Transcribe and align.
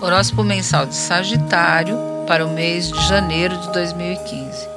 Horóscopo 0.00 0.44
mensal 0.44 0.84
de 0.84 0.94
Sagitário 0.94 1.96
para 2.26 2.44
o 2.44 2.50
mês 2.52 2.92
de 2.92 3.08
janeiro 3.08 3.56
de 3.56 3.72
2015. 3.72 4.68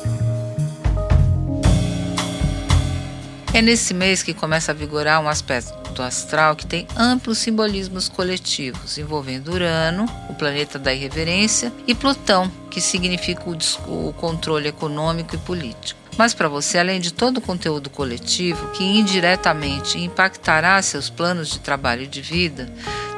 É 3.53 3.61
nesse 3.61 3.93
mês 3.93 4.23
que 4.23 4.33
começa 4.33 4.71
a 4.71 4.75
vigorar 4.75 5.21
um 5.21 5.27
aspecto 5.27 6.01
astral 6.01 6.55
que 6.55 6.65
tem 6.65 6.87
amplos 6.95 7.39
simbolismos 7.39 8.07
coletivos, 8.07 8.97
envolvendo 8.97 9.51
Urano, 9.51 10.05
o 10.29 10.33
planeta 10.33 10.79
da 10.79 10.93
irreverência, 10.93 11.73
e 11.85 11.93
Plutão, 11.93 12.49
que 12.71 12.79
significa 12.79 13.43
o 13.87 14.13
controle 14.13 14.69
econômico 14.69 15.35
e 15.35 15.39
político. 15.39 15.99
Mas 16.17 16.33
para 16.33 16.47
você, 16.47 16.77
além 16.77 17.01
de 17.01 17.13
todo 17.13 17.37
o 17.37 17.41
conteúdo 17.41 17.89
coletivo 17.89 18.69
que 18.69 18.83
indiretamente 18.83 19.97
impactará 19.97 20.81
seus 20.81 21.09
planos 21.09 21.49
de 21.49 21.59
trabalho 21.59 22.03
e 22.03 22.07
de 22.07 22.21
vida, 22.21 22.71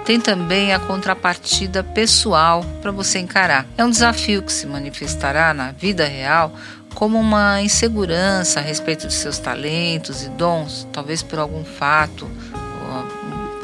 tem 0.05 0.19
também 0.19 0.73
a 0.73 0.79
contrapartida 0.79 1.83
pessoal 1.83 2.65
para 2.81 2.91
você 2.91 3.19
encarar. 3.19 3.65
É 3.77 3.85
um 3.85 3.89
desafio 3.89 4.41
que 4.43 4.51
se 4.51 4.65
manifestará 4.65 5.53
na 5.53 5.71
vida 5.71 6.05
real 6.05 6.53
como 6.93 7.19
uma 7.19 7.61
insegurança 7.61 8.59
a 8.59 8.63
respeito 8.63 9.07
de 9.07 9.13
seus 9.13 9.37
talentos 9.37 10.23
e 10.23 10.29
dons, 10.29 10.87
talvez 10.91 11.23
por 11.23 11.39
algum 11.39 11.63
fato, 11.63 12.29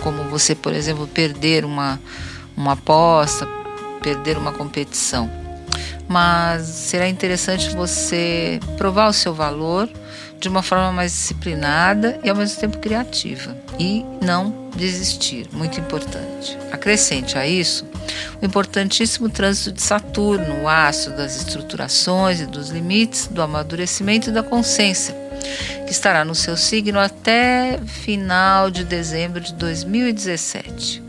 como 0.02 0.24
você, 0.24 0.56
por 0.56 0.74
exemplo, 0.74 1.08
perder 1.08 1.66
uma, 1.66 2.00
uma 2.56 2.74
aposta, 2.74 3.48
perder 4.02 4.38
uma 4.38 4.54
competição. 4.54 5.30
Mas 6.08 6.66
será 6.66 7.08
interessante 7.08 7.70
você 7.76 8.60
provar 8.78 9.10
o 9.10 9.14
seu 9.14 9.34
valor 9.34 9.90
de 10.40 10.48
uma 10.48 10.62
forma 10.62 10.92
mais 10.92 11.12
disciplinada 11.12 12.20
e 12.24 12.30
ao 12.30 12.36
mesmo 12.36 12.60
tempo 12.60 12.78
criativa. 12.78 13.56
E 13.80 14.06
não 14.22 14.70
desistir, 14.76 15.48
muito 15.52 15.80
importante. 15.80 16.58
Acrescente 16.72 17.38
a 17.38 17.46
isso 17.46 17.86
o 18.42 18.46
importantíssimo 18.46 19.30
trânsito 19.30 19.72
de 19.72 19.82
Saturno, 19.82 20.64
o 20.64 20.68
astro 20.68 21.16
das 21.16 21.36
estruturações 21.36 22.40
e 22.40 22.46
dos 22.46 22.70
limites, 22.70 23.28
do 23.28 23.42
amadurecimento 23.42 24.30
e 24.30 24.34
da 24.34 24.44
consciência, 24.44 25.16
que 25.86 25.92
estará 25.92 26.24
no 26.24 26.36
seu 26.36 26.56
signo 26.56 27.00
até 27.00 27.80
final 27.86 28.70
de 28.70 28.84
dezembro 28.84 29.40
de 29.40 29.54
2017. 29.54 31.07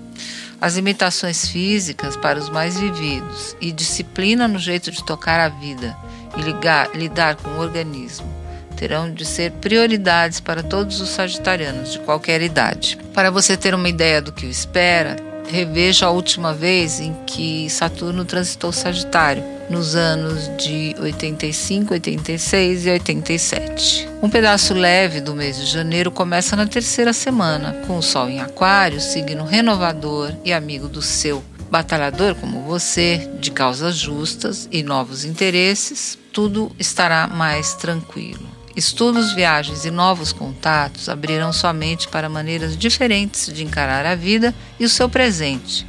As 0.61 0.75
limitações 0.75 1.49
físicas 1.49 2.17
para 2.17 2.39
os 2.39 2.49
mais 2.49 2.79
vividos 2.79 3.57
e 3.61 3.71
disciplina 3.71 4.49
no 4.49 4.59
jeito 4.59 4.91
de 4.91 5.05
tocar 5.05 5.39
a 5.39 5.49
vida 5.49 5.97
e 6.37 6.43
ligar, 6.43 6.95
lidar 6.95 7.37
com 7.37 7.51
o 7.51 7.61
organismo 7.61 8.39
terão 8.79 9.13
de 9.13 9.27
ser 9.27 9.51
prioridades 9.53 10.39
para 10.39 10.63
todos 10.63 11.01
os 11.01 11.09
sagitarianos 11.09 11.93
de 11.93 11.99
qualquer 11.99 12.41
idade. 12.41 12.97
Para 13.13 13.29
você 13.29 13.57
ter 13.57 13.75
uma 13.75 13.89
ideia 13.89 14.23
do 14.23 14.33
que 14.33 14.47
o 14.47 14.51
espera, 14.51 15.17
reveja 15.51 16.07
a 16.07 16.11
última 16.11 16.55
vez 16.55 17.01
em 17.01 17.13
que 17.27 17.69
Saturno 17.69 18.25
transitou 18.25 18.71
Sagitário, 18.71 19.43
nos 19.69 19.95
anos 19.95 20.51
de 20.57 20.95
85, 20.99 21.95
86 21.95 22.87
e 22.87 22.91
87. 22.91 24.09
Um 24.23 24.31
pedaço 24.31 24.75
leve 24.75 25.21
do 25.21 25.35
mês 25.35 25.59
de 25.59 25.67
janeiro 25.67 26.11
começa 26.11 26.57
na 26.57 26.67
terceira 26.67 27.13
semana, 27.13 27.73
com 27.87 27.99
o 27.99 28.03
Sol 28.03 28.29
em 28.29 28.41
Aquário, 28.41 29.01
signo 29.01 29.45
renovador 29.45 30.33
e 30.45 30.53
amigo 30.53 30.89
do 30.89 31.03
seu. 31.03 31.45
Batalhador 31.71 32.35
como 32.37 32.63
você, 32.63 33.31
de 33.39 33.51
causas 33.51 33.97
justas 33.97 34.69
e 34.73 34.83
novos 34.83 35.25
interesses, 35.25 36.19
tudo 36.33 36.73
estará 36.79 37.27
mais 37.27 37.75
tranquilo. 37.75 38.49
Estudos, 38.75 39.33
viagens 39.33 39.85
e 39.85 39.91
novos 39.91 40.33
contatos 40.33 41.09
abrirão 41.09 41.53
sua 41.53 41.73
mente 41.73 42.09
para 42.09 42.29
maneiras 42.29 42.77
diferentes 42.77 43.53
de 43.53 43.65
encarar 43.65 44.07
a 44.07 44.15
vida 44.15 44.55
e 44.79 44.85
o 44.85 44.89
seu 44.89 45.09
presente, 45.09 45.85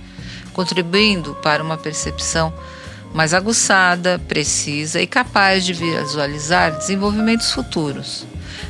contribuindo 0.53 1.36
para 1.36 1.64
uma 1.64 1.77
percepção 1.77 2.52
mais 3.13 3.33
aguçada, 3.33 4.19
precisa 4.27 5.02
e 5.02 5.07
capaz 5.07 5.65
de 5.65 5.73
visualizar 5.73 6.77
desenvolvimentos 6.77 7.52
futuros. 7.52 8.25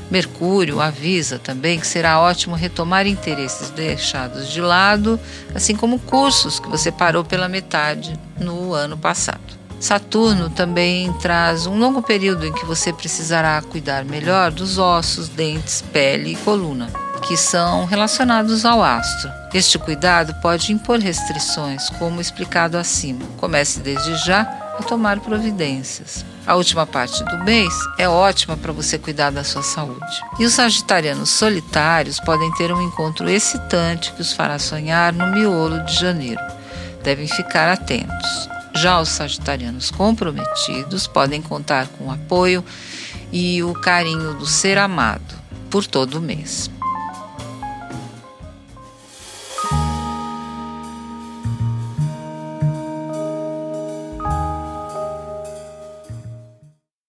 Mercúrio 0.10 0.82
avisa 0.82 1.38
também 1.38 1.80
que 1.80 1.86
será 1.86 2.20
ótimo 2.20 2.56
retomar 2.56 3.06
interesses 3.06 3.70
deixados 3.70 4.50
de 4.50 4.62
lado, 4.62 5.20
assim 5.54 5.76
como 5.76 6.00
cursos 6.00 6.60
que 6.60 6.68
você 6.68 6.92
parou 6.92 7.24
pela 7.24 7.48
metade 7.48 8.20
no 8.40 8.74
ano 8.74 8.98
passado. 8.98 9.60
Saturno 9.80 10.50
também 10.50 11.14
traz 11.14 11.66
um 11.66 11.78
longo 11.78 12.02
período 12.02 12.46
em 12.46 12.52
que 12.52 12.66
você 12.66 12.92
precisará 12.92 13.62
cuidar 13.62 14.04
melhor 14.04 14.52
dos 14.52 14.78
ossos, 14.78 15.30
dentes, 15.30 15.82
pele 15.94 16.34
e 16.34 16.36
coluna, 16.38 16.90
que 17.30 17.38
são 17.38 17.86
relacionados 17.86 18.66
ao 18.66 18.82
astro. 18.82 19.32
Este 19.54 19.78
cuidado 19.78 20.34
pode 20.42 20.74
impor 20.74 20.98
restrições, 20.98 21.88
como 21.92 22.20
explicado 22.20 22.76
acima. 22.76 23.24
Comece 23.38 23.82
desde 23.82 24.16
já 24.26 24.42
a 24.80 24.82
tomar 24.82 25.20
providências. 25.20 26.26
A 26.48 26.56
última 26.56 26.88
parte 26.88 27.24
do 27.26 27.38
mês 27.44 27.72
é 28.00 28.10
ótima 28.10 28.58
para 28.58 28.74
você 28.74 28.98
cuidar 28.98 29.30
da 29.30 29.44
sua 29.44 29.62
saúde. 29.62 30.24
E 30.40 30.44
os 30.44 30.54
sagitarianos 30.54 31.30
solitários 31.30 32.20
podem 32.20 32.52
ter 32.54 32.74
um 32.74 32.82
encontro 32.82 33.30
excitante 33.30 34.12
que 34.14 34.24
os 34.24 34.34
fará 34.34 34.58
sonhar 34.58 35.14
no 35.14 35.28
miolo 35.28 35.86
de 35.86 35.94
janeiro. 35.94 36.42
Devem 37.04 37.28
ficar 37.28 37.72
atentos. 37.72 38.50
Já 38.74 39.00
os 39.00 39.10
sagitarianos 39.10 39.92
comprometidos 39.92 41.06
podem 41.06 41.44
contar 41.44 41.90
com 41.90 42.06
o 42.06 42.12
apoio 42.12 42.66
e 43.32 43.62
o 43.62 43.74
carinho 43.74 44.34
do 44.34 44.48
ser 44.48 44.80
amado 44.80 45.36
por 45.70 45.86
todo 45.86 46.16
o 46.16 46.22
mês. 46.22 46.72